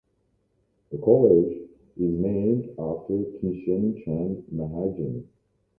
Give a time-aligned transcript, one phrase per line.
[0.91, 5.29] The college is named after Kishen Chand Mahajan.